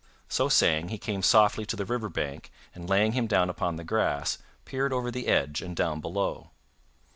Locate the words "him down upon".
3.11-3.75